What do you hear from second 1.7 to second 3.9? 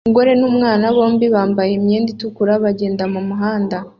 imyenda itukura bagenda mumuhanda